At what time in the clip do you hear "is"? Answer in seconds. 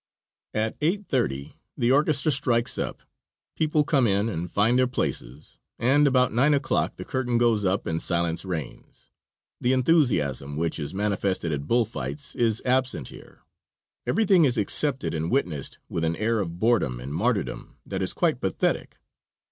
10.79-10.95, 12.33-12.63, 14.43-14.57, 18.01-18.11